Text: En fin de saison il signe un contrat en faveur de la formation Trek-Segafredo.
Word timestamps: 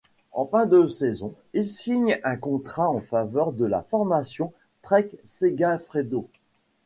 En 0.31 0.45
fin 0.45 0.65
de 0.65 0.87
saison 0.87 1.35
il 1.53 1.69
signe 1.69 2.17
un 2.23 2.35
contrat 2.35 2.89
en 2.89 3.01
faveur 3.01 3.51
de 3.51 3.65
la 3.65 3.83
formation 3.83 4.51
Trek-Segafredo. 4.81 6.27